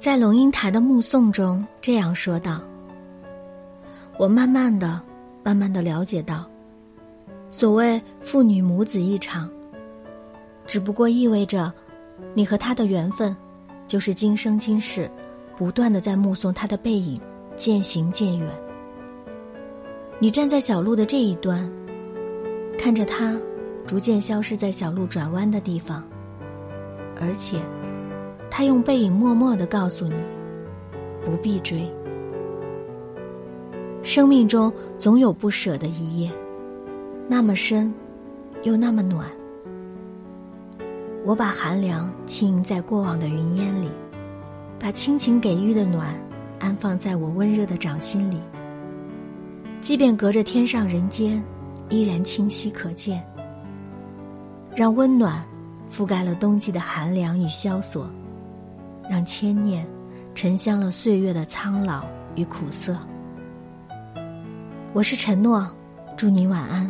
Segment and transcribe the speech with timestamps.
[0.00, 2.62] 在龙应台的目送中这样说道
[4.18, 4.98] ：“我慢慢的、
[5.44, 6.48] 慢慢的了解到，
[7.50, 9.46] 所谓父女母子一场，
[10.66, 11.70] 只不过意味着，
[12.32, 13.36] 你和他的缘分，
[13.86, 15.08] 就是今生今世，
[15.54, 17.20] 不断的在目送他的背影
[17.54, 18.48] 渐行渐远。
[20.18, 21.70] 你站在小路的这一端，
[22.78, 23.36] 看着他
[23.86, 26.02] 逐渐消失在小路转弯的地方。”
[27.20, 27.60] 而且，
[28.50, 30.16] 他用背影默默的告诉你，
[31.24, 31.88] 不必追。
[34.02, 36.30] 生命中总有不舍的一夜，
[37.28, 37.92] 那么深，
[38.64, 39.26] 又那么暖。
[41.24, 43.88] 我把寒凉轻盈在过往的云烟里，
[44.78, 46.12] 把亲情给予的暖
[46.58, 48.40] 安放在我温热的掌心里。
[49.80, 51.42] 即便隔着天上人间，
[51.88, 53.22] 依然清晰可见。
[54.74, 55.42] 让温暖。
[55.92, 58.08] 覆盖了冬季的寒凉与萧索，
[59.10, 59.84] 让千念
[60.36, 62.04] 沉香了岁月的苍老
[62.36, 62.96] 与苦涩。
[64.92, 65.68] 我是承诺，
[66.16, 66.88] 祝你晚安。